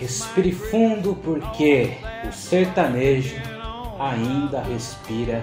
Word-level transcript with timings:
Respire 0.00 0.50
fundo 0.50 1.14
porque 1.22 1.98
o 2.26 2.32
sertanejo 2.32 3.36
ainda 3.98 4.62
respira 4.62 5.42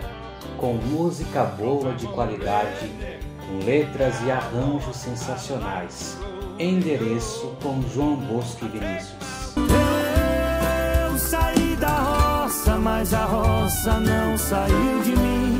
com 0.57 0.73
música 0.73 1.43
boa 1.43 1.93
de 1.93 2.07
qualidade, 2.07 2.91
com 3.45 3.63
letras 3.63 4.15
e 4.25 4.31
arranjos 4.31 4.97
sensacionais. 4.97 6.17
Endereço 6.57 7.55
com 7.61 7.83
João 7.93 8.15
Bosco 8.15 8.65
e 8.65 8.69
Vinícius. 8.69 9.53
Eu 11.05 11.17
saí 11.19 11.75
da 11.75 11.95
roça, 11.95 12.77
mas 12.77 13.13
a 13.13 13.25
roça 13.25 13.99
não 13.99 14.35
saiu 14.39 15.03
de 15.03 15.11
mim. 15.11 15.59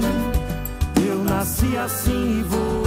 Eu 1.08 1.24
nasci 1.24 1.78
assim 1.78 2.40
e 2.40 2.44
vou 2.44 2.87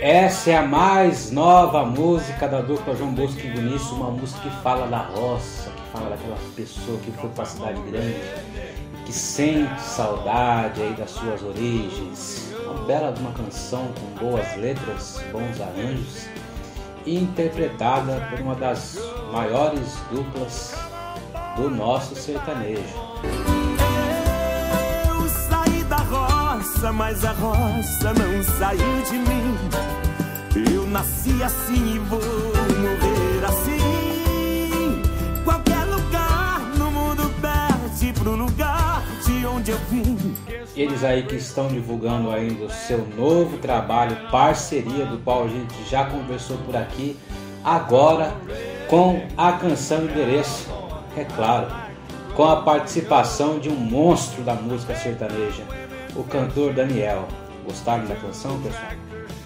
Essa 0.00 0.50
é 0.50 0.56
a 0.56 0.62
mais 0.62 1.30
nova 1.30 1.84
música 1.84 2.48
da 2.48 2.60
dupla 2.60 2.96
João 2.96 3.14
Bosco 3.14 3.38
e 3.38 3.50
Vinícius, 3.50 3.92
uma 3.92 4.10
música 4.10 4.40
que 4.40 4.62
fala 4.62 4.86
da 4.88 4.98
roça, 4.98 5.70
que 5.70 5.82
fala 5.92 6.10
daquela 6.10 6.36
pessoa 6.56 6.98
que 6.98 7.12
foi 7.12 7.30
para 7.30 7.44
a 7.44 7.46
cidade 7.46 7.80
grande, 7.82 8.20
que 9.04 9.12
sente 9.12 9.80
saudade 9.80 10.82
aí 10.82 10.92
das 10.94 11.10
suas 11.10 11.42
origens. 11.42 12.52
Uma 12.64 12.84
bela 12.84 13.14
uma 13.20 13.32
canção 13.32 13.88
com 13.94 14.24
boas 14.24 14.56
letras, 14.56 15.22
bons 15.30 15.60
arranjos 15.60 16.26
interpretada 17.06 18.28
por 18.30 18.40
uma 18.40 18.54
das 18.54 18.98
maiores 19.32 19.96
duplas 20.10 20.74
do 21.56 21.70
nosso 21.70 22.14
sertanejo. 22.14 23.51
Mas 26.92 27.24
a 27.24 27.32
roça 27.32 28.12
não 28.12 28.42
saiu 28.42 29.02
de 29.10 29.18
mim. 29.18 29.56
Eu 30.70 30.86
nasci 30.86 31.42
assim 31.42 31.94
e 31.94 31.98
vou 31.98 32.20
morrer 32.20 33.44
assim. 33.46 35.02
Qualquer 35.44 35.84
lugar 35.84 36.60
no 36.76 36.90
mundo 36.90 37.32
perde 37.40 38.12
pro 38.12 38.32
lugar 38.32 39.02
de 39.24 39.46
onde 39.46 39.70
eu 39.70 39.78
vim. 39.90 40.36
Eles 40.76 41.02
aí 41.04 41.22
que 41.22 41.36
estão 41.36 41.68
divulgando 41.68 42.30
ainda 42.30 42.64
o 42.64 42.70
seu 42.70 43.06
novo 43.16 43.58
trabalho, 43.58 44.16
parceria 44.30 45.06
do 45.06 45.18
qual 45.18 45.44
a 45.44 45.48
gente 45.48 45.74
já 45.90 46.04
conversou 46.04 46.56
por 46.58 46.76
aqui, 46.76 47.16
agora 47.64 48.32
com 48.88 49.22
a 49.36 49.52
canção 49.52 50.04
Endereço, 50.04 50.68
é 51.16 51.24
claro, 51.24 51.66
com 52.34 52.44
a 52.44 52.62
participação 52.62 53.58
de 53.58 53.68
um 53.68 53.76
monstro 53.76 54.42
da 54.42 54.54
música 54.54 54.94
sertaneja, 54.94 55.62
o 56.14 56.24
cantor 56.24 56.72
Daniel. 56.72 57.26
Gostaram 57.64 58.04
da 58.06 58.16
canção, 58.16 58.60
pessoal? 58.60 58.92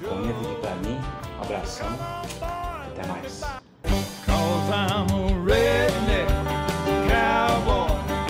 Comenta 0.08 0.40
aqui 0.40 0.60
pra 0.60 0.74
mim, 0.76 0.98
um 1.38 1.42
abração, 1.42 1.88
até 2.86 3.06
mais. 3.06 3.42